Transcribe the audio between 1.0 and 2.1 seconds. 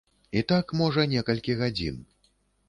некалькі гадзін.